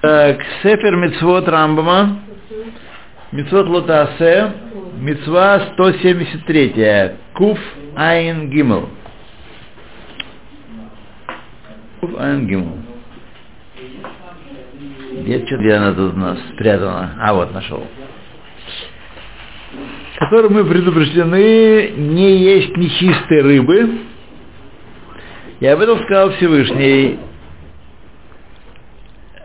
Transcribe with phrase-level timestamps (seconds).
[0.00, 2.18] Так, Сефер Мицвод Рамбама,
[3.30, 4.52] Мицвод Лотасе,
[4.98, 7.58] Мицва 173, Куф
[7.94, 8.88] Айн Гимл.
[12.00, 12.78] Куф Айн Гимл.
[15.20, 17.14] Где, где она тут у нас спрятана?
[17.20, 17.86] А, вот, нашел.
[20.18, 23.98] Которым мы предупреждены не есть нечистой рыбы.
[25.60, 27.18] И об этом сказал Всевышний.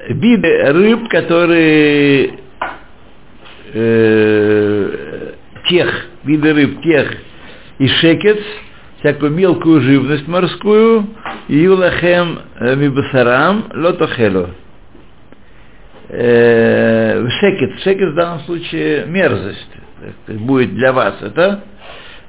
[0.10, 2.40] Виды рыб, которые
[3.74, 5.34] э,
[5.68, 7.12] тех, виды рыб тех
[7.80, 8.38] и шекец,
[9.00, 11.08] всякую мелкую живность морскую,
[11.48, 14.50] и улахем мибасарам лотохелу.
[16.10, 19.72] Шекет, шекет в данном случае мерзость.
[20.28, 21.64] Будет для вас это,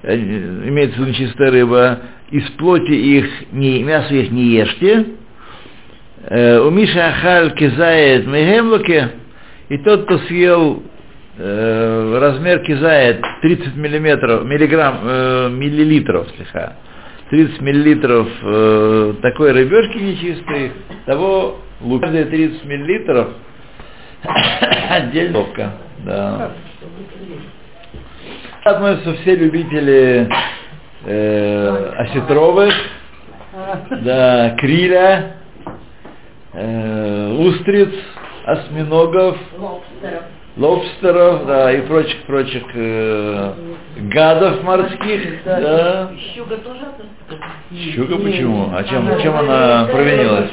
[0.02, 5.06] имеется в виду чистая рыба, из плоти их, не, мясо их не ешьте,
[6.30, 9.10] у Миша Ахаль кизает мегемлоке,
[9.70, 10.82] и тот, кто съел
[11.38, 16.74] э, размер кизает 30 миллиметров, миллиграмм, э, миллилитров, слегка,
[17.30, 20.72] 30 миллилитров э, такой рыбешки нечистой,
[21.06, 21.60] того
[22.00, 23.28] каждые 30 миллилитров
[24.90, 25.46] отдельно.
[26.04, 26.52] Да.
[28.64, 30.28] Относятся все любители
[31.04, 32.74] э, осетровых,
[34.02, 35.37] да, криля,
[36.60, 37.90] э, устриц,
[38.44, 40.22] осьминогов, Лобстеров.
[40.56, 43.52] лобстеров, да, и прочих прочих э,
[44.10, 46.10] гадов морских, да.
[46.34, 46.80] Щука тоже?
[47.94, 48.70] Щука почему?
[48.74, 50.50] А чем, чем она провинилась?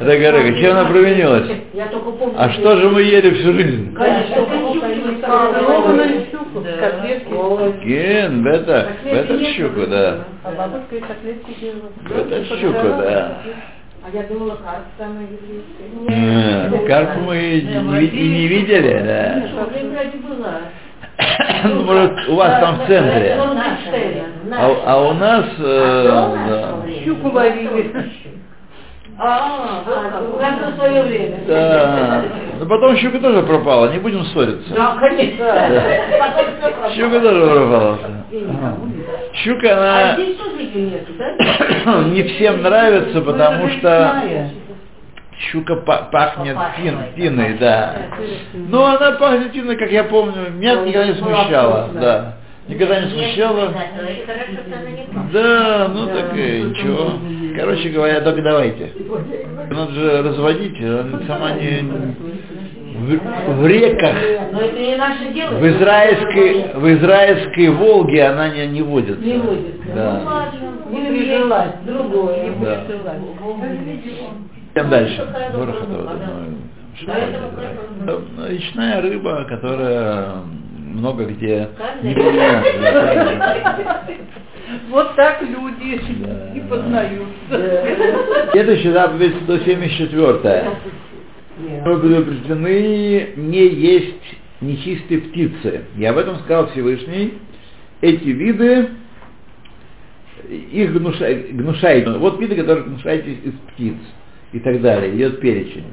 [0.00, 1.50] Рега, Рега, чем она провинилась?
[1.72, 2.34] Я только помню.
[2.36, 3.94] А что же мы ели всю жизнь?
[3.94, 4.36] Конечно,
[6.78, 7.84] Котлетки, котлетки.
[7.84, 10.24] Ген, бета, бета щука, да.
[10.44, 11.90] А бабушка и котлетки делала.
[12.08, 13.38] Бета щука, да.
[14.04, 15.88] А я думала, карп самый еврейский.
[16.08, 16.70] Нет,
[17.26, 19.48] мы и не, видели, да.
[19.48, 19.66] Что,
[20.18, 20.60] была.
[21.64, 23.36] Ну, может, у вас там в центре.
[24.52, 26.04] А, а у нас, э,
[26.48, 26.84] да.
[27.04, 27.92] Щуку ловили.
[29.20, 31.38] А, вот как в свое время.
[31.46, 32.24] Да.
[32.60, 34.72] Но потом щука тоже пропала, не будем ссориться.
[34.74, 35.44] Да, конечно.
[35.44, 36.92] Пропало.
[36.94, 37.98] Щука тоже пропала.
[39.34, 42.02] Щука, А она здесь тоже ее нету, да?
[42.04, 44.22] не всем нравится, потому что
[45.50, 47.96] щука па- пахнет тин, тиной, да.
[48.54, 52.34] Но она пахнет тиной, как я помню, меня никогда не смущало, да.
[52.68, 53.72] Никогда не смущало.
[55.32, 57.12] Да, ну так и ничего.
[57.58, 58.92] Короче говоря, только давайте.
[59.70, 61.82] Надо же разводить, она сама не...
[62.98, 63.10] В,
[63.60, 64.16] в реках,
[64.52, 65.50] Но это не наше дело.
[65.52, 69.20] в израильской, в израильской Волге она не, не водится.
[69.24, 69.82] Не водится.
[69.86, 70.22] Ну Да.
[70.24, 70.58] ладно,
[70.90, 71.64] Не будем прижилась.
[71.66, 72.52] есть другое.
[72.60, 72.84] Да.
[74.74, 75.26] Идем дальше.
[78.48, 80.32] Речная рыба, которая
[80.78, 81.68] много где
[82.02, 82.64] не принята.
[84.90, 86.52] Вот так люди Да.
[86.54, 88.50] и познаются.
[88.52, 90.70] Следующая заповедь 174.
[91.84, 95.82] Мы предупреждены не есть нечистые птицы.
[95.96, 97.34] И об этом сказал Всевышний.
[98.00, 98.90] Эти виды,
[100.48, 102.10] их гнушай- гнушаете.
[102.10, 103.96] Вот виды, которые гнушаетесь из птиц
[104.52, 105.14] и так далее.
[105.14, 105.84] Идет перечень.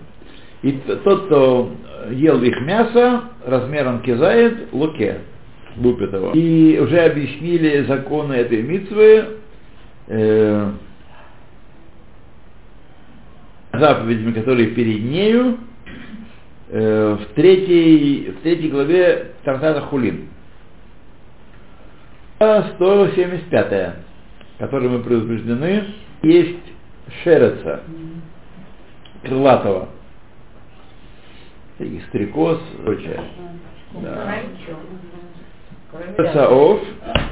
[0.62, 0.72] И
[1.03, 1.72] тот, кто
[2.12, 5.19] ел их мясо, размером кизает, луке,
[5.78, 6.31] лупит его.
[6.31, 9.25] И уже объяснили законы этой митвы,
[10.08, 10.72] э,
[13.74, 15.58] заповедями, которые перед нею,
[16.69, 20.30] э, в, третьей, в третьей главе Тартата Хулин.
[22.38, 23.96] 175,
[24.59, 25.85] которой мы предупреждены,
[26.22, 26.59] есть
[27.24, 27.81] шереца,
[29.24, 29.90] крылатого,
[31.78, 33.22] таких стрекоз, прочее.
[34.02, 34.41] Да.
[36.34, 36.82] Саов,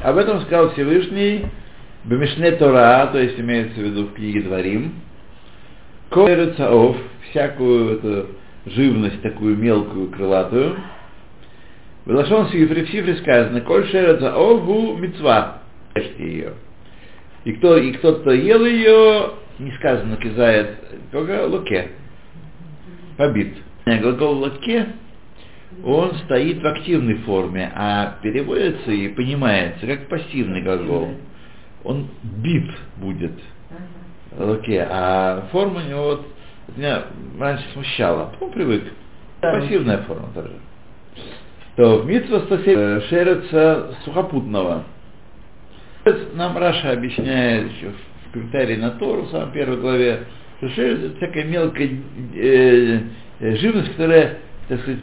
[0.03, 1.45] об этом сказал Всевышний,
[2.05, 4.93] Бемишне Тора, то есть имеется в виду в книге Дворим,
[6.11, 6.97] Саов,
[7.29, 8.27] всякую эту
[8.65, 10.77] живность, такую мелкую, крылатую,
[12.05, 15.59] в Лашон Сифре, в Сифре сказано, Коль Шерца Огу Мицва,
[15.95, 16.53] ешьте ее.
[17.45, 20.75] И кто, и кто, кто ел ее, не сказано, кизает,
[21.11, 21.89] только луке,
[23.17, 23.55] побит.
[23.85, 24.87] Глагол луке,
[25.85, 31.09] он стоит в активной форме, а переводится и понимается как пассивный глагол.
[31.83, 33.33] Он бит будет
[34.37, 36.25] луке, а форма у него вот,
[36.75, 37.03] меня
[37.39, 38.83] раньше смущала, потом привык.
[39.41, 40.53] Пассивная форма тоже.
[41.75, 44.83] То в Митва 107 шерется сухопутного.
[46.33, 50.23] Нам Раша объясняет еще в комментарии на Тору, в самой первой главе,
[50.57, 51.89] Что шерец это всякая мелкая
[52.35, 52.99] э,
[53.39, 54.37] э, живность, которая,
[54.67, 54.99] так сказать,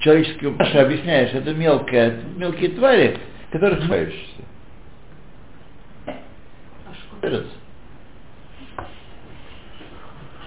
[0.00, 3.18] человеческому Маша объясняешь, это мелкая, мелкие твари,
[3.50, 4.42] которые смеешься.
[7.20, 7.46] Шерец.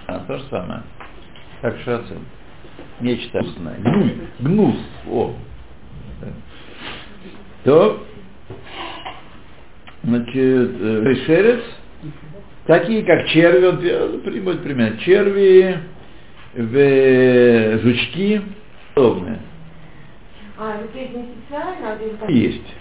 [0.06, 0.82] А, то же самое.
[1.60, 2.24] Как шацин.
[3.00, 3.76] Нечто вкусное.
[4.38, 4.76] Гнус.
[5.08, 5.34] О.
[7.64, 8.06] То,
[10.02, 11.60] значит, э, шерец,
[12.66, 15.78] такие как черви, э, приводит пример, черви,
[16.54, 18.40] в, жучки,
[18.94, 19.38] подобные.
[20.58, 22.76] А, это не специально, а Есть.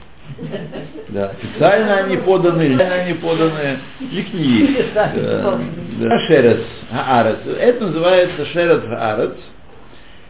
[1.10, 4.94] Да, официально они поданы, официально они поданы, их не есть.
[4.94, 6.20] Да.
[6.28, 6.62] Шерец,
[6.92, 7.40] аарец.
[7.46, 9.36] Это называется шерец аарец.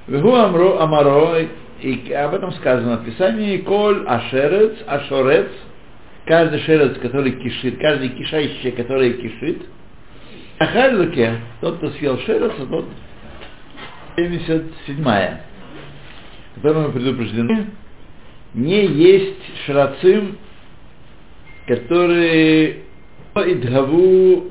[0.08, 1.38] Вегу амро, амаро,
[1.82, 5.50] и об этом сказано в Писании, коль ашерец, ашорец,
[6.26, 9.64] каждый шерец, который кишит, каждый кишащий, который кишит,
[10.60, 12.86] Ахальлуке, тот, кто съел шерец, тот
[14.18, 15.42] 77-я,
[16.62, 17.68] которым мы предупреждены,
[18.54, 20.38] не есть шрацим,
[21.68, 22.80] которые
[23.36, 24.46] идгаву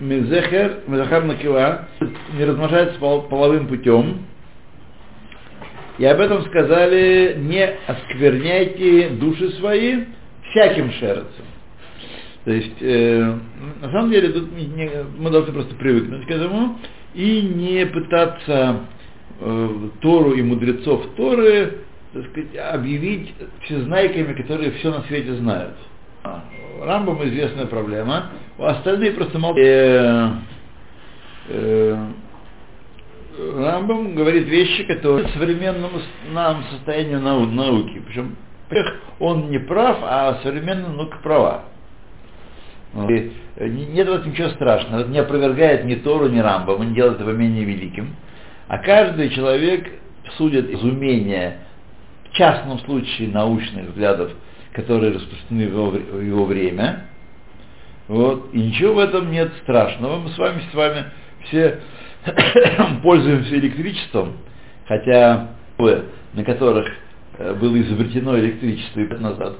[0.00, 1.88] мизехер, мизахар накива,
[2.36, 4.26] не размножаются пол- половым путем.
[5.98, 10.04] И об этом сказали, не оскверняйте души свои
[10.50, 11.44] всяким шерцем.
[12.44, 13.38] То есть, э,
[13.80, 16.78] на самом деле, тут не- мы должны просто привыкнуть к этому
[17.14, 18.80] и не пытаться
[20.00, 21.86] Тору и мудрецов Торы
[22.16, 23.34] так сказать, объявить
[23.64, 25.74] всезнайками, которые все на свете знают.
[26.24, 26.44] А,
[26.82, 29.62] Рамбам известная проблема, у остальные просто молчат.
[29.64, 30.30] Э,
[31.48, 32.06] э,
[33.58, 36.00] Рамбам говорит вещи, которые современному
[36.32, 38.02] нам состоянию нау- науки.
[38.06, 38.36] Причем
[39.20, 41.64] он не прав, а современная наука права.
[43.10, 45.00] И, э, не- нет в этом ничего страшного.
[45.00, 48.16] Это не опровергает ни Тору, ни Рамбам, он делает его менее великим.
[48.68, 49.88] А каждый человек
[50.36, 51.58] судит из умения,
[52.30, 54.32] в частном случае научных взглядов,
[54.72, 57.04] которые распространены в его, в его время.
[58.08, 58.50] Вот.
[58.52, 60.18] И ничего в этом нет страшного.
[60.18, 61.04] Мы с вами, с вами
[61.44, 61.80] все
[63.02, 64.36] пользуемся электричеством,
[64.86, 65.48] хотя
[65.78, 66.88] на которых
[67.38, 69.56] э, было изобретено электричество лет назад,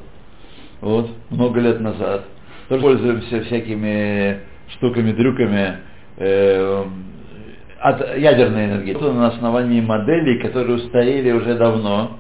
[0.81, 2.25] вот, много лет назад,
[2.69, 4.41] тоже пользуемся всякими
[4.73, 5.79] штуками, дрюками
[6.17, 6.85] э,
[7.87, 8.97] от ядерной энергии.
[8.97, 12.19] Это на основании моделей, которые устарели уже давно,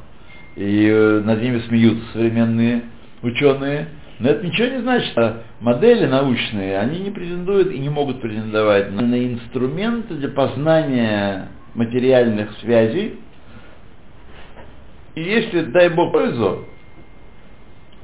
[0.54, 2.82] и э, над ними смеются современные
[3.22, 3.88] ученые.
[4.20, 5.18] Но это ничего не значит.
[5.18, 12.52] А Модели научные, они не претендуют и не могут претендовать на, инструменты для познания материальных
[12.60, 13.18] связей.
[15.16, 16.64] И если, дай бог, пользу,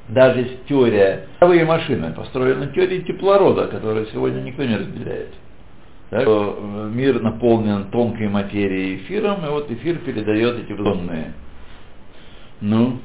[0.09, 5.29] даже теория, паровые машины построены на теории теплорода, которую сегодня никто не разделяет.
[6.13, 11.33] Так э, мир наполнен тонкой материей эфиром, и вот эфир передает эти тонные.
[12.61, 12.99] Ну,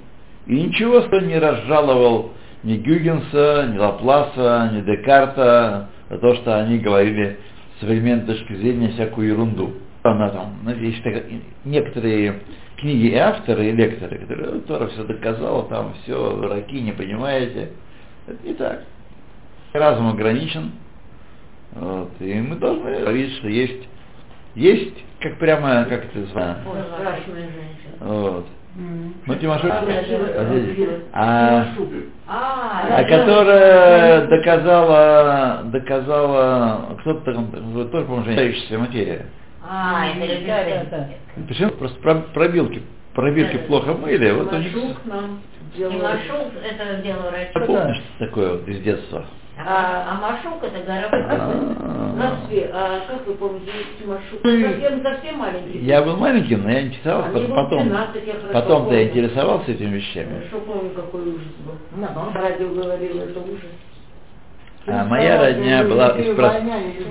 [0.45, 2.33] и ничего что не разжаловал
[2.63, 7.38] ни Гюгенса, ни Лапласа, ни Декарта за то, что они говорили
[7.77, 9.71] с современной точки зрения всякую ерунду.
[10.03, 11.01] Она там, знаете, есть
[11.63, 12.42] некоторые
[12.75, 17.69] книги и авторы, и лекторы, которые «Ну, Тора все доказала, там все, дураки, не понимаете.
[18.27, 18.83] Это не так.
[19.71, 20.74] Разум ограничен.
[21.73, 23.87] Вот, и мы должны говорить, что есть,
[24.55, 26.63] есть, как прямо, как это называется,
[28.00, 28.47] вот.
[29.25, 29.83] Ну, Тимошук, А,
[31.13, 31.65] а,
[32.27, 37.51] А, а которая доказала, доказала, кто-то там,
[37.89, 39.25] тоже, по-моему, женщина, материя.
[39.67, 41.09] А, это
[41.47, 41.71] Почему?
[41.71, 42.83] Просто про- пробилки,
[43.15, 43.63] пробирки Да.
[43.63, 44.75] плохо мыли, вот у них...
[44.75, 45.41] Машук нам
[45.75, 45.95] Ну, делал.
[45.95, 47.65] Это дело врача.
[47.65, 49.25] Помнишь такое вот из детства?
[49.59, 51.09] А, а Машук это гора.
[51.11, 54.41] А, Назве, а как вы помните, есть Машук?
[54.41, 55.79] Совсем, совсем маленький.
[55.79, 59.03] Я был маленьким, но я интересовался, Они потом, был потом, 13, я хорошо потом-то я
[59.03, 60.43] интересовался этими вещами.
[60.47, 62.33] Что помню, какой ужас был.
[62.33, 63.71] Радио говорило, это ужас.
[64.87, 66.63] А моя родня была из, прост-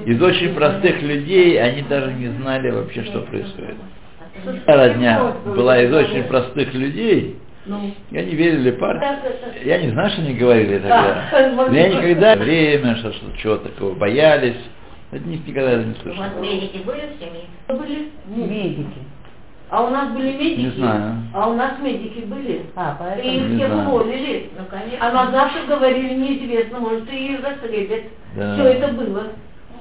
[0.07, 3.77] из очень простых людей, они даже не знали вообще, что происходит.
[4.45, 7.37] Моя родня была из очень простых людей,
[7.67, 9.01] Ну, и они верили партии.
[9.01, 9.67] так это...
[9.67, 11.29] Я не знаю, что они говорили тогда.
[11.31, 14.57] Да, я никогда время, что, что чего такого боялись.
[15.13, 16.43] Это них никогда не У вас слышал.
[16.43, 17.43] медики были в семье?
[17.69, 18.09] Были?
[18.27, 18.99] Медики.
[19.69, 20.61] А у нас были медики?
[20.61, 21.15] Не знаю.
[21.35, 22.63] А у нас медики были.
[22.77, 23.29] А, И поэтому...
[23.35, 23.89] их Не всех знаю.
[23.89, 24.51] уволили.
[24.57, 24.99] Ну, конечно.
[25.09, 28.03] А на завтра говорили, неизвестно, может, и застрелят.
[28.37, 28.55] Да.
[28.55, 29.25] Все это было.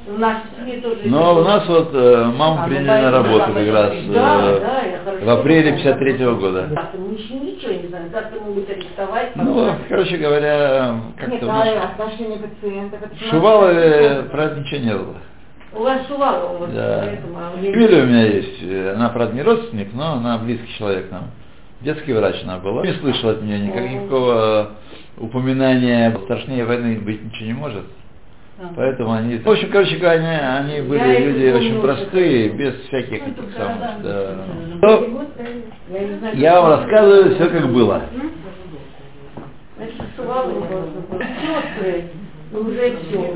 [0.07, 1.01] В нашей семье тоже.
[1.05, 3.93] Но у нас вот э, маму А, приняли на работу как раз.
[4.13, 5.83] Да, э, да, я в апреле помню.
[5.83, 6.69] 53 года.
[6.75, 9.35] Как-то мы еще ничего не знаем, как-то могут арестовать.
[9.35, 15.15] Ну, короче говоря, Нет, как-то у а отношение в Шувалове, правда, ничего не было.
[15.73, 17.03] У вас Шувалова, вот Да.
[17.05, 20.37] поэтому, а у меня Юля у меня есть, э, она, правда, не родственник, но она
[20.37, 21.31] близкий человек нам.
[21.81, 22.85] Детский врач она была.
[22.85, 24.71] Не слышал от нее никак- никакого
[25.17, 26.15] упоминания.
[26.25, 27.83] Страшнее войны быть ничего не может.
[28.75, 29.37] Поэтому они...
[29.37, 33.53] В общем, короче говоря, они, они были Я люди помню очень простые, без всяких этих
[33.57, 34.01] самых...
[34.01, 34.37] да.
[34.81, 36.31] То год, правильно?
[36.33, 38.03] Я вам рассказываю все, как было.
[39.75, 39.95] Значит.
[41.41, 42.09] Сестры,
[42.51, 43.35] ну уже все.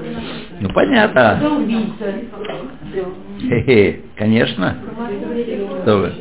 [0.61, 1.57] Ну, понятно.
[1.57, 2.13] Убийца?
[3.41, 4.77] Хе-хе, конечно.
[5.83, 6.13] Что вы?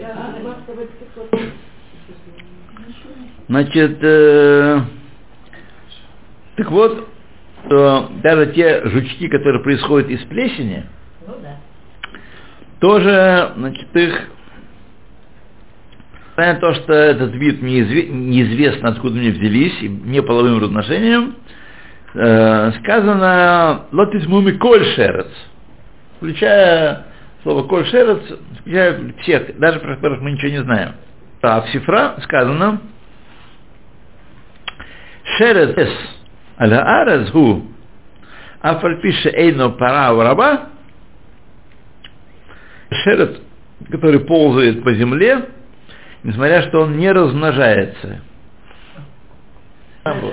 [3.49, 4.81] Значит, э,
[6.57, 7.09] так вот,
[7.69, 10.87] что даже те жучки, которые происходят из плесени,
[11.27, 11.57] Ну да.
[12.81, 14.29] тоже, значит, их,
[16.31, 21.37] несмотря на то, что этот вид неизве- неизвестно, откуда они взялись, и не половым размножением,
[22.15, 25.29] э, сказано «лотис муми коль шерец»,
[26.17, 27.07] включая
[27.43, 28.23] слово коль шерец,
[28.61, 30.93] включая всех, даже про которых мы ничего не знаем.
[31.43, 32.81] А в Сифра сказано
[35.37, 35.89] шерец
[36.59, 37.63] арез гу
[38.61, 40.69] афальпише эйно пара раба
[42.91, 43.37] шерец,
[43.91, 45.47] который ползает по земле,
[46.23, 48.21] несмотря что он не размножается.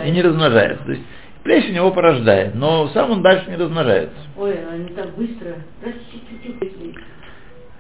[0.06, 0.84] И не размножается.
[0.86, 1.04] То есть
[1.44, 4.16] плесень его порождает, но сам он дальше не размножается.
[4.38, 5.56] Ой, они так быстро.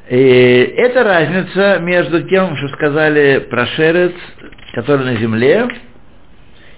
[0.09, 4.13] И это разница между тем, что сказали про шерец,
[4.75, 5.67] который на земле,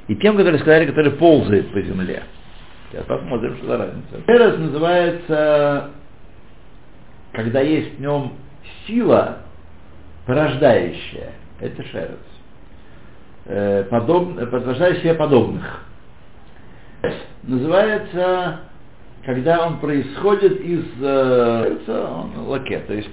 [0.08, 2.24] и тем, который сказали, который ползает по земле.
[2.92, 4.22] Сейчас посмотрим, что за разница.
[4.26, 5.90] Шерец называется,
[7.34, 8.34] когда есть в нем
[8.86, 9.40] сила
[10.26, 11.32] порождающая.
[11.60, 12.20] Это шерец.
[13.46, 14.36] Э, Подоб,
[15.18, 15.84] подобных.
[17.44, 18.60] Называется,
[19.26, 22.80] когда он происходит из э, шерца, он лаке.
[22.80, 23.10] То есть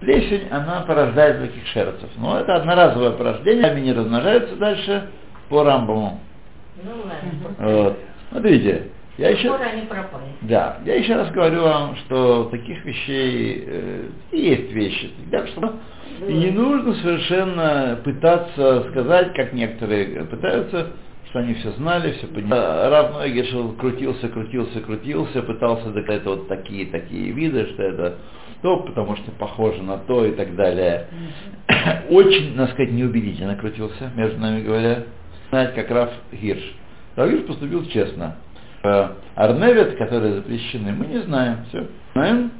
[0.00, 2.10] плесень, она порождает таких шерцев.
[2.16, 5.10] Но это одноразовое порождение, они не размножаются дальше
[5.48, 6.20] по рамбаму.
[6.82, 7.82] Ну ладно.
[7.82, 7.98] Вот.
[8.30, 9.48] Смотрите, я еще...
[10.42, 15.10] Да, я еще раз говорю вам, что таких вещей э, есть вещи.
[15.30, 15.74] Так что
[16.26, 20.88] и не нужно совершенно пытаться сказать, как некоторые пытаются,
[21.28, 22.90] что они все знали, все понимали.
[22.90, 28.14] Рав Нойгешел крутился, крутился, крутился, пытался доказать вот такие, такие виды, что это
[28.62, 31.06] то, потому что похоже на то и так далее.
[32.10, 35.04] Очень, надо сказать, неубедительно крутился, между нами говоря.
[35.50, 36.74] Знать, как Раф Гирш.
[37.16, 38.36] Раф Гирш поступил честно.
[38.82, 41.64] Э, Арневит, которые запрещены, мы не знаем.
[41.68, 41.86] Все.
[42.14, 42.52] Знаем.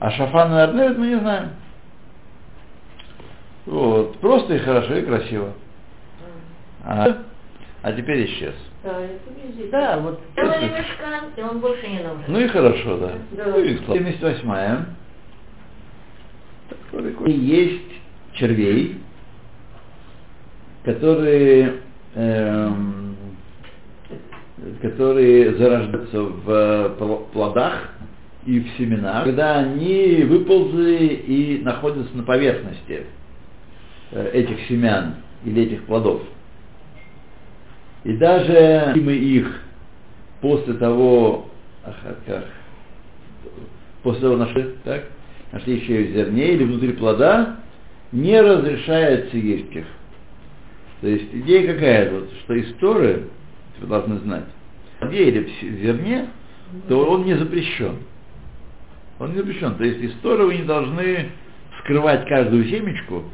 [0.00, 1.50] А Шафан и Арневит мы не знаем.
[3.66, 4.18] Вот.
[4.18, 5.54] Просто и хорошо, и красиво.
[6.84, 7.18] А,
[7.82, 8.54] а теперь исчез.
[9.70, 10.20] Да, вот.
[10.32, 12.24] Сделали мешкан, и он больше не нужен.
[12.28, 13.12] Ну и хорошо, да.
[13.32, 13.44] Да.
[13.46, 13.98] Ну и слава.
[13.98, 14.84] 78
[17.26, 17.92] И есть
[18.34, 19.00] червей,
[20.84, 21.80] которые,
[22.14, 23.16] эм,
[24.80, 26.48] которые зарождаются в
[26.98, 27.90] пл- плодах
[28.46, 33.04] и в семенах, когда они выползли и находятся на поверхности
[34.12, 36.22] э, этих семян или этих плодов.
[38.04, 39.60] И даже мы их
[40.40, 41.48] после того,
[41.84, 41.96] ах,
[44.02, 45.04] после того нашли, так,
[45.52, 47.56] нашли еще и в зерне или внутри плода,
[48.12, 49.86] не разрешается есть их.
[51.04, 53.24] То есть идея какая тут, что из Торы,
[53.78, 54.44] вы должны знать,
[55.00, 55.46] плоде или
[55.82, 56.28] зерне,
[56.88, 57.96] то он не запрещен.
[59.18, 59.74] Он не запрещен.
[59.74, 61.26] То есть из Торы вы не должны
[61.80, 63.24] скрывать каждую семечку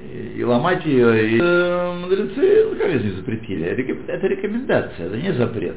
[0.00, 1.32] и, и ломать ее.
[1.32, 3.66] И, э, мудрецы, ну как здесь запретили?
[3.66, 5.74] Это рекомендация, это не запрет.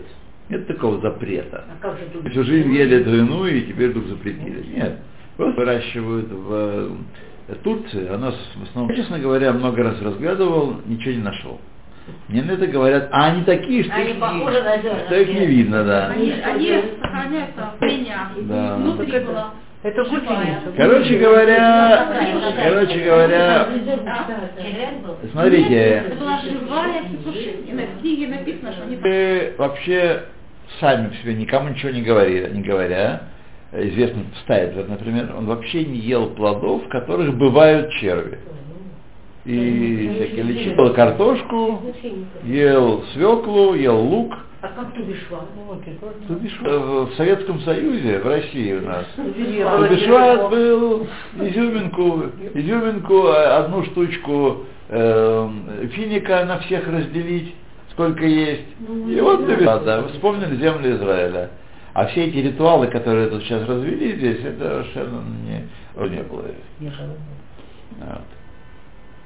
[0.49, 1.65] Нет такого запрета.
[1.71, 2.29] А как же тут?
[2.29, 4.63] Всю жизнь ели вину и теперь вдруг запретили.
[4.75, 4.99] Нет.
[5.37, 6.97] Просто выращивают в
[7.53, 8.07] э, Турции.
[8.09, 11.59] А нас в основном, я, честно говоря, много раз разглядывал, ничего не нашел.
[12.27, 14.99] Мне на это говорят, а они такие, что, Они их, похожи на зерна.
[15.05, 16.07] что их не видно, да.
[16.07, 18.29] Они, они сохраняются в меня.
[18.41, 18.75] Да.
[18.75, 19.53] Внутри было.
[19.83, 20.71] Это гусеница.
[20.77, 22.07] Короче говоря,
[22.55, 23.67] короче говоря,
[25.33, 26.39] смотрите, была
[29.01, 30.23] вы вообще
[30.79, 33.23] сами себе никому ничего не говорили, не говоря,
[33.75, 38.39] известный Стайдлер, например, он вообще не ел плодов, в которых бывают черви.
[39.45, 41.81] И всякие лечил ел картошку,
[42.43, 44.33] ел свеклу, ел лук.
[44.61, 45.45] А как ты вышла?
[46.27, 49.05] Ты видишь, В Советском Союзе, в России у нас,
[49.89, 50.49] тяжело.
[50.49, 51.07] был
[51.41, 55.49] изюминку, изюминку, э, одну штучку э,
[55.91, 57.53] финика на всех разделить,
[57.91, 58.67] сколько есть.
[59.09, 61.49] И вот ты, да, вспомнили землю Израиля.
[61.93, 66.45] А все эти ритуалы, которые тут сейчас развели здесь, это совершенно не, не было.
[67.99, 68.21] Вот.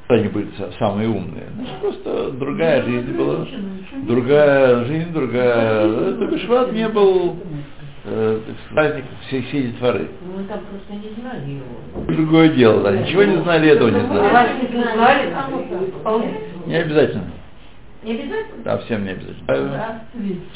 [0.10, 0.48] Они были
[0.80, 1.48] самые умные.
[1.56, 3.46] Ну, просто другая жизнь была.
[4.06, 5.86] Другая жизнь, другая.
[5.86, 7.38] Это Бешват не был
[8.06, 8.40] э,
[8.74, 10.08] праздник всей, всей детворы.
[10.36, 12.06] Мы там просто не знали его.
[12.06, 12.92] Другое дело, да.
[12.94, 14.34] Ничего не знали, этого не А знали.
[14.34, 15.92] вас не знали?
[16.00, 16.40] Вполне.
[16.68, 17.32] Не обязательно.
[18.08, 18.64] Не обязательно?
[18.64, 20.02] Совсем не обязательно.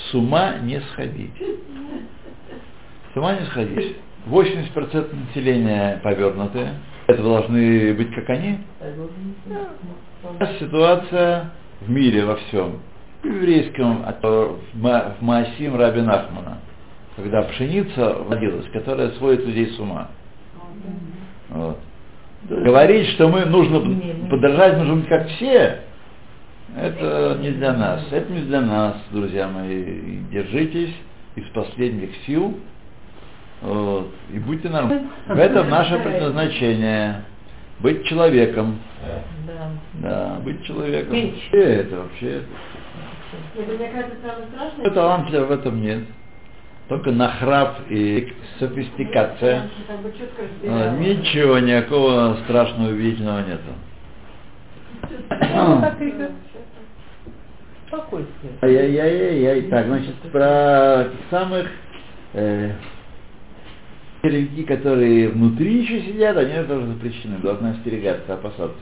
[0.10, 1.34] С ума не сходить.
[3.14, 3.98] С ума не сходить.
[4.28, 6.76] 80% населения повернутые.
[7.08, 8.60] Это должны быть как они.
[10.60, 12.80] Ситуация в мире во всем.
[13.22, 16.60] В еврейском, а то в Маасим Раби Нахмана.
[17.18, 20.08] Когда пшеница водилась, которая сводит людей с ума.
[21.50, 21.78] Вот.
[22.50, 23.82] Говорить, что мы нужно
[24.30, 25.82] подражать, нужно быть как все,
[26.78, 28.02] это не для нас.
[28.12, 30.20] Это не для нас, друзья мои.
[30.32, 30.96] Держитесь
[31.36, 32.58] из последних сил
[33.62, 35.08] вот, и будьте нормальны.
[35.28, 37.24] В этом наше предназначение.
[37.80, 38.80] Быть человеком.
[39.46, 39.70] Да.
[39.94, 41.14] Да, быть человеком.
[41.14, 42.42] Вообще это вообще.
[43.56, 44.90] Это, мне кажется, самое страшное.
[44.92, 46.04] Таланта в этом нет.
[46.90, 49.70] Только нахрап и софистикация.
[50.68, 50.98] А.
[50.98, 53.74] Ничего, никакого страшного удивительного нету.
[57.92, 58.54] Спокойствие.
[58.62, 59.64] Ай-яй-яй-яй.
[59.64, 61.68] Так, значит, про тех самых
[62.34, 62.72] э,
[64.22, 68.78] червяки, которые внутри еще сидят, они тоже запрещены, должны остерегаться, опасаться.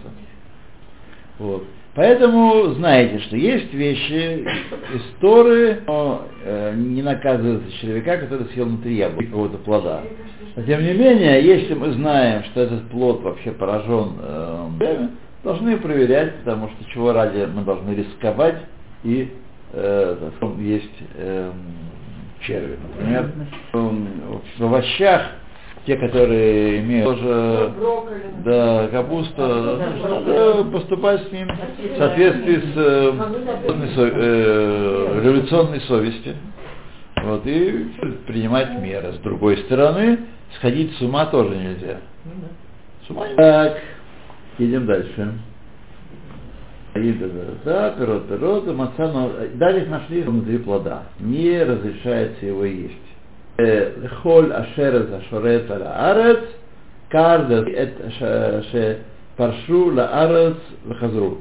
[1.39, 1.63] Вот.
[1.95, 4.45] Поэтому знаете, что есть вещи
[4.93, 10.03] из Торы, но э, не наказывается червяка, который съел внутри яблока какого-то плода.
[10.55, 15.07] Но тем не менее, если мы знаем, что этот плод вообще поражен, э,
[15.43, 18.57] должны проверять, потому что чего ради мы должны рисковать
[19.03, 19.31] и
[19.73, 20.29] э,
[20.59, 21.51] есть э,
[22.41, 22.77] черви.
[22.97, 23.31] Например,
[23.73, 24.07] м,
[24.57, 25.21] в овощах,
[25.85, 28.21] те, которые имеют тоже Брокколи.
[28.43, 33.11] да, капуста, надо поступать с ним в соответствии с э,
[33.67, 36.35] революционной э, революционной совести.
[37.23, 37.87] Вот, и
[38.27, 39.13] принимать меры.
[39.13, 40.19] С другой стороны,
[40.57, 41.97] сходить с ума тоже нельзя.
[43.05, 43.41] С ума нельзя.
[43.41, 43.81] Так,
[44.57, 45.33] идем дальше.
[47.65, 51.03] Да, пирот, пирот, и маца, но далее их нашли внутри плода.
[51.19, 52.93] Не разрешается его есть.
[53.57, 56.39] Э, Холь ашерет ашорет аля арец,
[57.09, 58.99] кардет эт ше
[59.37, 61.39] паршу ла арец вахазру.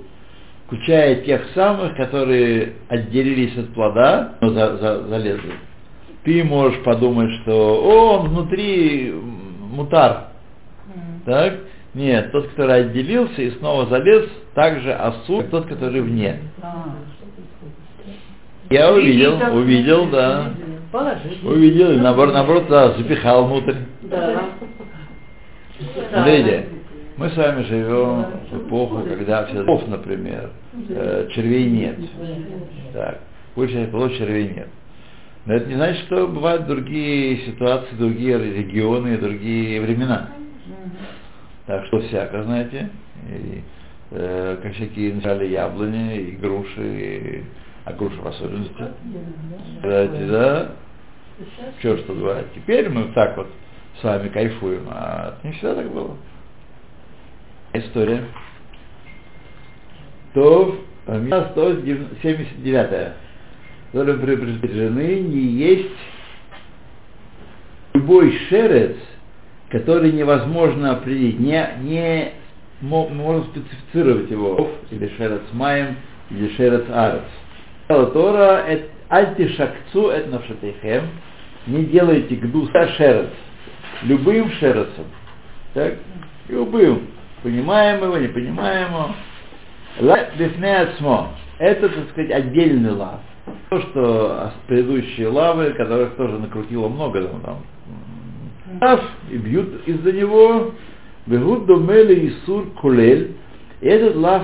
[0.66, 5.52] Включая тех самых, которые отделились от плода, но за- за- залезли.
[6.24, 9.14] Ты можешь подумать, что о, он внутри
[9.72, 10.24] мутар,
[11.24, 11.54] так?
[11.98, 16.38] Нет, тот, который отделился и снова залез, также осу, как тот, который вне.
[18.70, 20.52] Я увидел, увидел, да.
[21.42, 23.74] Увидел, и наоборот, наоборот, да, запихал внутрь.
[26.12, 26.66] Смотрите,
[27.16, 30.50] мы с вами живем в эпоху, когда все например,
[30.88, 31.96] э, червей нет.
[32.92, 33.22] Так,
[33.56, 34.68] больше полов червей нет.
[35.46, 40.28] Но это не значит, что бывают другие ситуации, другие регионы, другие времена.
[41.68, 42.88] Так что всяко, знаете,
[43.28, 43.62] и,
[44.12, 47.44] э, как всякие начали яблони, и груши, и,
[47.84, 48.84] а груши в особенности.
[49.82, 50.70] Знаете, да?
[51.78, 52.46] Что что бывает.
[52.54, 53.48] Теперь мы так вот
[54.00, 56.16] с вами кайфуем, а не всегда так было.
[57.74, 58.24] История.
[60.32, 63.12] То, 179
[63.92, 65.98] которым предупреждены не есть
[67.92, 68.96] любой шерец,
[69.70, 72.32] который невозможно определить, не, не
[72.80, 75.96] мо- можно специфицировать его, или шерец маем,
[76.30, 77.22] или шерец арец.
[78.12, 81.04] Тора это альтишакцу это навшатейхем,
[81.66, 83.30] не делайте гду шерец,
[84.02, 85.06] любым шерецом,
[85.74, 85.94] так,
[86.48, 87.08] любым,
[87.42, 89.10] понимаем его, не понимаем его.
[90.00, 93.20] Ла бифнеацмо, это, так сказать, отдельный лав.
[93.70, 97.62] То, что предыдущие лавы, которых тоже накрутило много там
[98.80, 100.72] лав, и бьют из-за него,
[101.26, 103.36] бегут домели Исур Кулель,
[103.80, 104.42] этот лав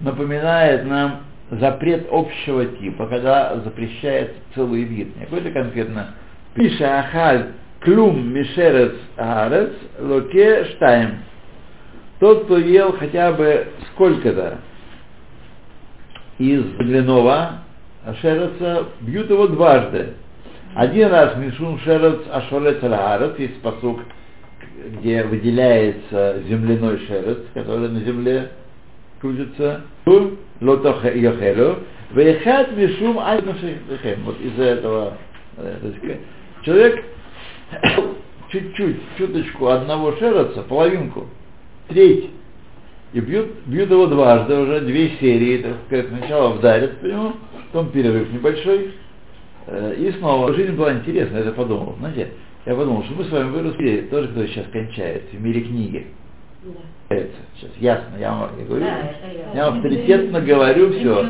[0.00, 6.14] напоминает нам запрет общего типа, когда запрещает целый вид, не какой-то конкретно
[6.54, 7.46] Пиша Ахаль
[7.80, 11.18] Клум Мишерец Аарец Локе Штайм.
[12.18, 14.58] Тот, кто ел хотя бы сколько-то
[16.38, 17.60] из длинного
[18.20, 20.14] шереца, бьют его дважды.
[20.74, 24.00] Один раз Мишун Шерец Ашорец Аарец, есть посук,
[25.00, 28.50] где выделяется земляной шерец, который на земле
[29.20, 29.82] крутится.
[30.60, 31.78] Лотох Йохелю.
[32.12, 34.22] Вехат Мишум Альнашихем.
[34.24, 35.14] Вот из-за этого
[35.56, 36.20] э, есть,
[36.62, 37.04] Человек
[38.50, 41.26] чуть-чуть, чуточку одного шераца, половинку,
[41.88, 42.30] треть,
[43.12, 47.32] и бьют, бьют его дважды, уже две серии, так сказать, сначала вдарят по нему,
[47.72, 48.90] потом перерыв небольшой, э,
[49.68, 50.52] и снова.
[50.54, 51.94] Жизнь была интересная, я это подумал.
[51.98, 52.32] Знаете,
[52.66, 56.06] я подумал, что мы с вами выросли, тоже кто сейчас кончается, в мире книги.
[57.08, 58.84] Сейчас ясно, я вам я говорю.
[58.84, 59.54] Да, это я.
[59.54, 61.26] Я авторитетно говорю все.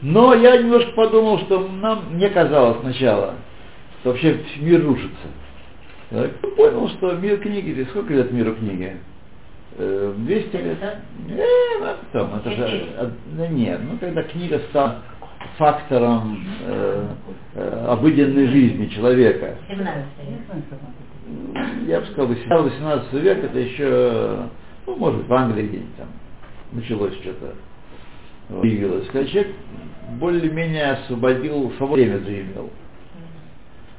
[0.00, 3.34] Но я немножко подумал, что нам, мне казалось сначала,
[4.00, 5.28] что вообще мир рушится.
[6.10, 8.96] Я понял, что мир книги, сколько лет миру книги?
[9.76, 10.78] Э, 200 лет?
[11.28, 15.02] Не, ну, потом, это же, э, ну, нет, ну когда книга стала
[15.60, 17.06] фактором э,
[17.54, 19.56] э, обыденной жизни человека.
[19.68, 20.04] 17
[21.86, 22.28] Я бы сказал,
[22.64, 24.46] 18 век это еще,
[24.86, 26.08] ну, может, в Англии где-нибудь там
[26.72, 27.52] началось что-то,
[28.48, 29.06] появилось.
[29.08, 29.54] Когда человек
[30.18, 32.70] более-менее освободил, свободное время заимел.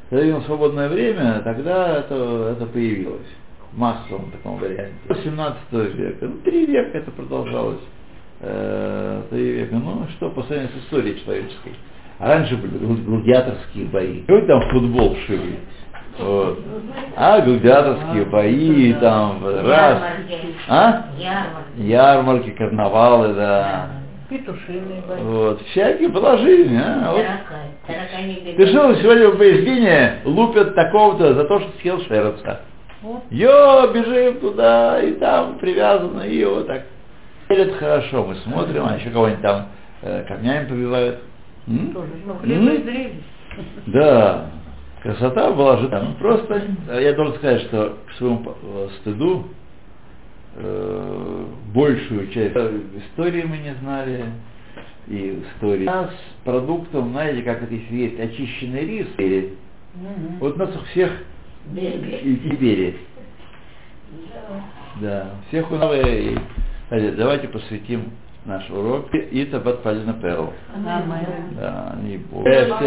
[0.10, 3.28] Когда имел свободное время, тогда это, это появилось
[3.72, 4.96] в массовом таком варианте.
[5.08, 7.82] 18 века, ну, три века это продолжалось.
[8.44, 11.76] Э, века, ну, что по сравнению с историей человеческой.
[12.18, 14.22] А раньше были глади- гладиаторские бои.
[14.22, 15.60] Какой там футбол шили?
[16.18, 16.60] Вот.
[17.16, 20.02] А гладиаторские бои, там, раз.
[20.02, 20.40] Ярмарки.
[20.68, 21.06] А?
[21.20, 21.82] Ярмарки.
[21.82, 23.90] Ярмарки, карнавалы, да.
[24.28, 25.22] Петушиные бои.
[25.22, 25.62] Вот.
[25.68, 27.12] Всякие была жизнь, а?
[27.12, 27.26] Вот.
[28.58, 32.62] Ты что, сегодня в Боязгине лупят такого-то за то, что съел шеровца.
[33.04, 33.22] Вот.
[33.30, 36.84] Йо, бежим туда, и там привязано, и вот так.
[37.52, 39.68] Это хорошо, мы смотрим, а еще кого-нибудь там
[40.04, 41.20] э, камнями побивают.
[41.68, 41.92] М?
[41.94, 42.12] Тоже.
[42.26, 43.24] Ну, М?
[43.88, 44.52] Да,
[45.02, 46.06] красота была же там.
[46.06, 49.48] Ну, просто э, я должен сказать, что к своему э, стыду
[50.56, 54.26] э, большую часть э, истории мы не знали,
[55.08, 55.84] и истории.
[55.84, 56.12] У нас
[56.46, 59.58] продуктом, знаете, как это если есть очищенный рис, или
[59.94, 60.38] Мгм.
[60.40, 61.12] вот у нас у всех
[61.76, 62.98] и теперь.
[65.02, 65.92] Да, всех у нас.
[66.92, 68.12] Кстати, Давайте посвятим
[68.44, 70.52] наш урок и Табат Палина Перл.
[70.84, 71.96] Да.
[72.44, 72.86] Э, А,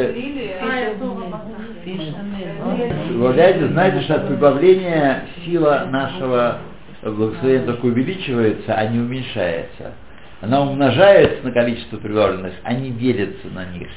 [1.82, 3.16] Фишами.
[3.16, 6.58] Вы знаете, что от прибавления сила нашего
[7.02, 9.92] благословения только увеличивается, а не уменьшается.
[10.42, 13.88] Она умножается на количество прибавленных, а не делится на них.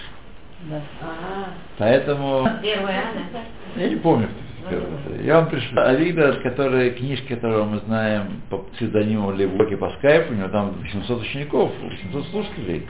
[0.69, 0.81] Да.
[1.77, 3.03] Поэтому, Первая
[3.75, 4.29] я не помню,
[4.75, 5.21] это.
[5.23, 10.35] Я вам пришлю Авида, который, книжки которого мы знаем по псевдониму Левоки по скайпу, у
[10.35, 12.87] него там 800 учеников, 800 слушателей.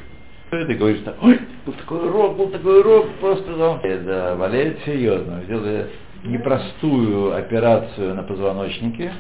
[0.50, 3.80] Ты говоришь, так, ой, был такой урок, был такой урок, просто там.
[3.84, 5.42] Э, Да, болеет серьезно.
[5.44, 5.88] Сделали
[6.24, 9.12] непростую операцию на позвоночнике.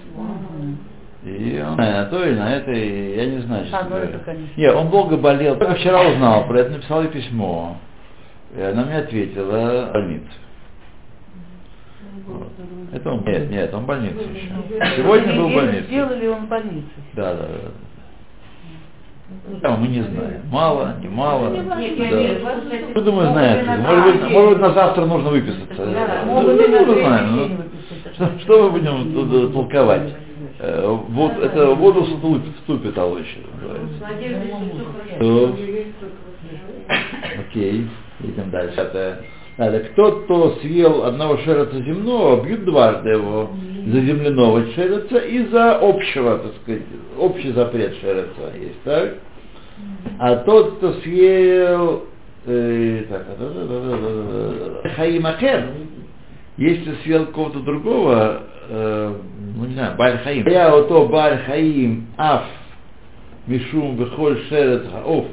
[1.26, 4.20] И он на то и на это, и я не знаю, честно А, ну это,
[4.20, 4.54] конечно.
[4.56, 5.58] Нет, он долго болел.
[5.58, 7.78] Только вчера узнал про это, написал ей письмо.
[8.56, 9.91] И она мне ответила.
[9.93, 10.22] Вот.
[12.91, 14.95] Это он, нет, нет, он в больнице еще.
[14.95, 15.86] Сегодня был в больнице.
[15.88, 16.88] Сделали он в больнице.
[17.13, 17.71] Да, да, да.
[19.62, 20.41] Да, мы не знаем.
[20.50, 21.50] Мало, не мало.
[21.50, 21.65] Да.
[21.65, 23.67] я думаю, знает.
[23.67, 25.86] Может быть, может быть, на завтра нужно выписаться.
[25.86, 27.50] Да, Ну, ну, ну, третий знаем, ну.
[28.13, 30.15] Что, что мы будем тут, э, толковать?
[30.60, 34.00] Э, Вот, это воду в ступе, ступе толочь называется.
[35.19, 35.56] То-
[37.39, 37.88] Окей,
[38.21, 39.21] идем дальше.
[39.58, 43.50] Это, да, так тот, кто съел одного шереца земного, бьют дважды его
[43.88, 46.84] за земляного шереца и за общего, так сказать,
[47.17, 49.15] общий запрет шереца есть, так?
[50.20, 52.04] А тот, кто съел
[52.46, 53.26] э, так,
[54.96, 55.70] хаимахер,
[56.58, 59.15] если съел кого-то другого, э,
[59.56, 62.43] ну не знаю, Баль Хаим, я вот то Баль Хаим, Аф,
[63.48, 65.26] Мишум, Бехоль, Шерец, Хаоф,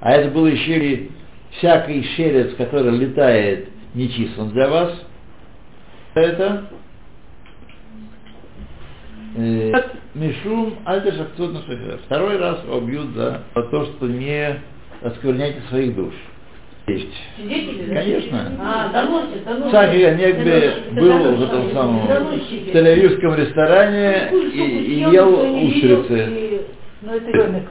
[0.00, 1.10] а это был еще и
[1.52, 4.92] всякий шерец, который летает, нечислен для вас.
[6.14, 6.64] Это
[9.36, 9.72] э,
[10.14, 14.60] Мишум Альтешахтут на Второй раз его бьют за то, что не
[15.02, 16.14] оскверняйте своих душ.
[16.88, 17.08] Есть.
[17.36, 17.94] Свидетели?
[17.94, 18.52] Конечно.
[18.60, 19.70] А, доносит, доносит.
[19.70, 26.62] Доносчики, был в этом самом Тель-Авивском ресторане Кушал, и, и ел устрицы.
[27.02, 27.12] Ну,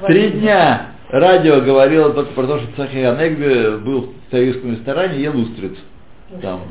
[0.07, 5.37] Три дня радио говорило только про то, что Цахи Анегби был в Тель-Авивском ресторане ел
[5.39, 5.77] устриц.
[6.41, 6.61] Там.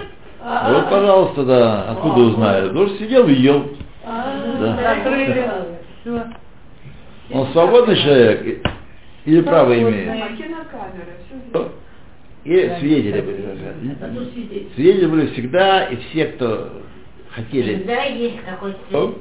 [0.42, 2.68] А, Вот, пожалуйста, да, откуда узнали?
[2.68, 3.70] Потому что сидел и ел.
[4.04, 4.76] а,
[6.04, 6.32] Да.
[7.32, 8.62] Он свободный человек и-
[9.24, 10.08] или право имеет?
[12.44, 14.68] И свидетели были.
[14.76, 16.70] Свидетели были всегда, и все, кто
[17.30, 17.76] хотели.
[17.78, 19.16] Всегда есть какой-то...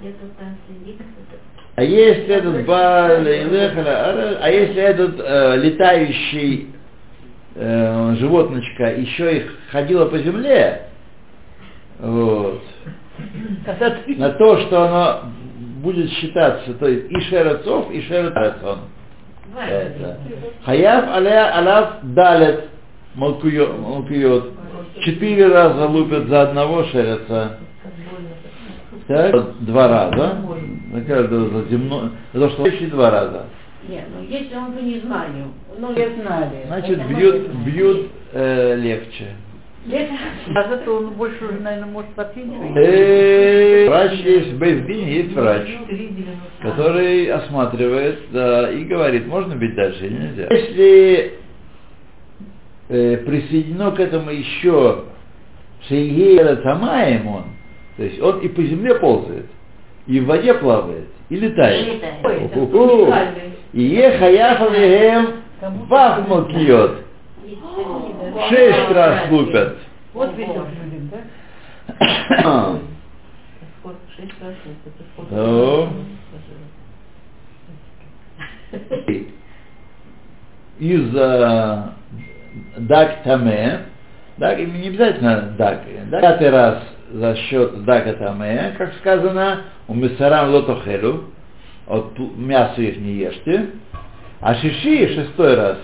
[0.00, 1.57] Где-то там сидит кто-то.
[1.78, 6.74] А если этот а если этот э, летающий
[7.54, 10.88] э, животночка еще их ходило по земле,
[12.00, 12.60] вот,
[14.08, 15.30] на то, что оно
[15.80, 18.80] будет считаться, то есть и шерецов, и шерецон.
[19.56, 20.18] Это.
[20.64, 22.70] Хаяв аля алав далет
[23.14, 24.46] малкует.
[25.04, 27.58] Четыре раза лупят за одного шереца.
[29.06, 30.38] Так, два раза.
[30.92, 32.10] За каждого за земно.
[32.32, 33.46] За то, что еще два раза.
[33.88, 35.46] Нет, ну если он по незнанию,
[35.78, 36.64] ну, Все знали.
[36.66, 39.34] Значит, бьют, бьют э, легче.
[39.90, 42.44] А зато он больше уже, наверное, может попить.
[42.44, 45.68] Э, Врач есть, в Бейсбине есть врач,
[46.60, 50.48] который осматривает да, и говорит, можно бить дальше или нельзя.
[50.50, 51.34] Если
[52.88, 55.04] э, присоединено к этому еще
[55.88, 57.44] Шейгея Тамаем он,
[57.96, 59.46] то есть он и по земле ползает,
[60.08, 61.86] и в воде плавает, и летает.
[61.86, 62.56] И летает.
[63.74, 67.04] И алейхем вахмал киот.
[68.48, 69.76] Шесть раз лупят.
[70.14, 70.66] Вот людям,
[71.10, 72.78] да?
[80.78, 81.10] Из
[82.78, 83.80] дак таме,
[84.38, 89.94] дак, и не обязательно дак, да, пятый раз за счет дака таме, как сказано, у
[89.94, 91.24] мисарам лотохелю,
[91.86, 93.70] от мяса их не ешьте,
[94.40, 95.78] а шиши шестой раз,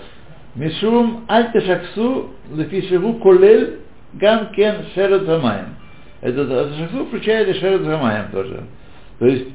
[0.55, 3.79] мишум альтешаксу лефишеву колель
[4.13, 5.75] гам кен шерет замаем.
[6.21, 8.63] Это шаксу включает и шерет замаем тоже.
[9.19, 9.47] То есть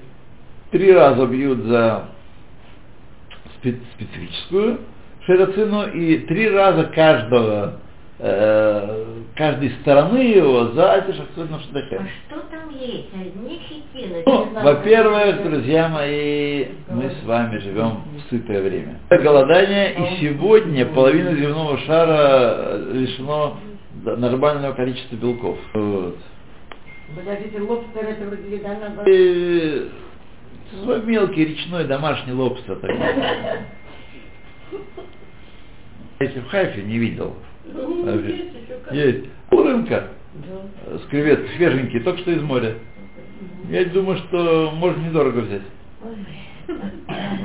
[0.71, 2.05] три раза бьют за
[3.63, 4.81] спе- специфическую
[5.27, 7.81] шерацину и три раза каждого,
[8.21, 9.05] э,
[9.35, 12.09] каждой стороны его за альтешаксу А шедехем.
[12.29, 13.09] что там есть?
[13.15, 14.23] Одни хитины.
[14.27, 18.99] Ну, во-первых, друзья мои, мы с вами живем в сытое время.
[19.09, 23.59] Голодание, и сегодня половина земного шара лишено
[24.05, 25.59] нормального количества белков.
[25.75, 26.17] Вот.
[27.17, 29.91] Подождите, лобстер это вроде еда на И
[30.83, 32.97] свой мелкий речной домашний лобстер такой.
[36.21, 37.35] Если в Хайфе не видел.
[38.93, 39.25] Есть.
[39.51, 40.09] У рынка.
[40.87, 42.75] э, С креветки, свеженькие, только что из моря.
[43.71, 45.63] Я думаю, что можно недорого взять.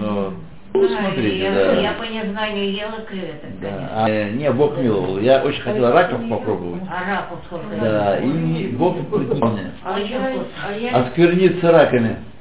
[0.02, 0.34] Вот.
[0.74, 1.80] Ну, смотрите, я, да.
[1.80, 3.70] я по незнанию ела креветок, Да.
[3.70, 3.90] конечно.
[3.94, 5.20] А, э, не, Бог миловал.
[5.20, 6.82] Я очень хотел раков попробовать.
[6.92, 7.68] А раков сколько?
[7.80, 9.72] Да, и Бог не дал мне.
[9.86, 10.34] А я,
[10.68, 12.08] а я, Оскверниться раками.
[12.10, 12.35] нет, а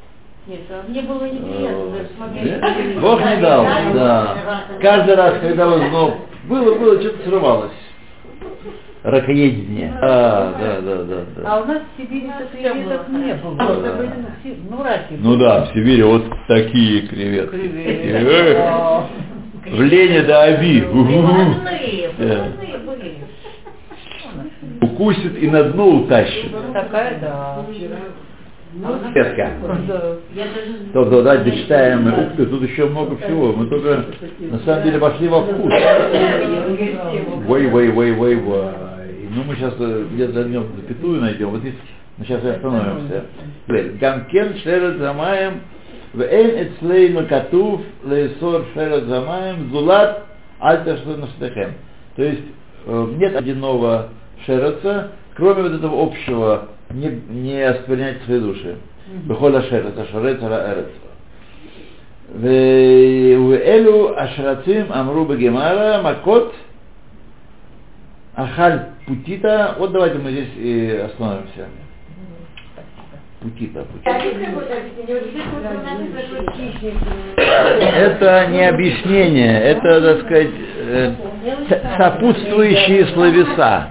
[0.47, 2.07] мне было неприятно.
[2.35, 3.01] Нет?
[3.01, 4.37] Бог не дал, да.
[4.81, 7.73] Каждый раз, когда вот ну, было, было, что-то срывалось.
[9.03, 9.93] Ракоедение.
[10.01, 11.63] А, да, да, да, А да.
[11.63, 13.55] у нас в Сибири креветок не было.
[13.57, 14.01] Да.
[14.71, 15.15] Ну, раки.
[15.19, 17.51] Ну да, в Сибири вот такие креветки.
[17.51, 18.57] Креветки.
[18.59, 19.07] А,
[19.67, 20.57] В Лене до
[22.87, 23.19] были.
[24.81, 26.51] Укусит и на дно утащит.
[26.73, 27.65] Такая, да.
[29.14, 29.50] Креветка.
[29.88, 30.16] Да.
[30.36, 30.92] Я даже...
[30.94, 33.54] То, то, да, дочитаем, ух ты, тут еще много всего.
[33.54, 34.06] Мы только,
[34.40, 35.74] на самом деле, пошли во вкус.
[37.48, 38.64] Вой, вой, вой, вой, вой.
[39.32, 41.50] Ну, мы сейчас где-то займем запятую найдем.
[41.50, 41.76] Вот здесь
[42.18, 43.26] мы сейчас и остановимся.
[43.68, 45.62] Гамкен шерет замаем,
[46.16, 50.24] ואין אצלנו כתוב לאסור шерет замаем, зулат
[50.60, 51.74] альта штехем.
[52.16, 52.44] То есть
[52.86, 54.10] э, нет одиного
[54.46, 58.76] шереца, кроме вот этого общего, не, не осквернять свои души.
[59.28, 60.86] בכל השרץ, השרץ על הארץ.
[62.42, 66.54] ואלו השרצים אמרו בגמרא, מכות
[68.36, 68.72] אכל
[69.10, 69.76] путита.
[69.80, 71.66] Вот давайте мы здесь и остановимся.
[73.42, 74.12] Путита, путита.
[77.96, 81.14] Это не объяснение, это, так сказать, э,
[81.98, 83.90] сопутствующие словеса.